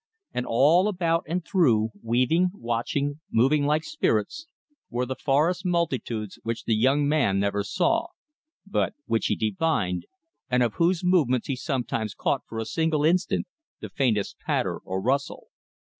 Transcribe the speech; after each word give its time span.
And 0.33 0.47
all 0.49 0.87
about 0.87 1.25
and 1.27 1.45
through, 1.45 1.89
weaving, 2.01 2.49
watching, 2.55 3.19
moving 3.31 3.67
like 3.67 3.83
spirits, 3.83 4.47
were 4.89 5.05
the 5.05 5.15
forest 5.15 5.63
multitudes 5.63 6.39
which 6.41 6.63
the 6.63 6.73
young 6.73 7.07
man 7.07 7.39
never 7.39 7.63
saw, 7.63 8.07
but 8.65 8.95
which 9.05 9.27
he 9.27 9.35
divined, 9.35 10.07
and 10.49 10.63
of 10.63 10.73
whose 10.81 11.03
movements 11.03 11.45
he 11.45 11.55
sometimes 11.55 12.15
caught 12.15 12.41
for 12.47 12.57
a 12.57 12.65
single 12.65 13.05
instant 13.05 13.45
the 13.79 13.89
faintest 13.89 14.37
patter 14.39 14.79
or 14.79 14.99
rustle. 14.99 15.49